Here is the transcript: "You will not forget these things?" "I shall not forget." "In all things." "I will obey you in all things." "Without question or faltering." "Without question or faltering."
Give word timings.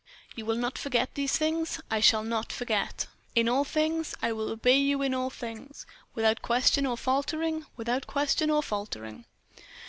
"You 0.35 0.47
will 0.47 0.55
not 0.55 0.79
forget 0.79 1.13
these 1.13 1.37
things?" 1.37 1.79
"I 1.91 1.99
shall 1.99 2.23
not 2.23 2.51
forget." 2.51 3.05
"In 3.35 3.47
all 3.47 3.63
things." 3.63 4.15
"I 4.19 4.31
will 4.31 4.49
obey 4.49 4.79
you 4.79 5.03
in 5.03 5.13
all 5.13 5.29
things." 5.29 5.85
"Without 6.15 6.41
question 6.41 6.87
or 6.87 6.97
faltering." 6.97 7.67
"Without 7.77 8.07
question 8.07 8.49
or 8.49 8.63
faltering." 8.63 9.25